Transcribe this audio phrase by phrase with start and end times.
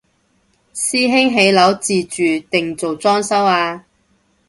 [0.73, 3.85] 師兄起樓自住定做裝修啊？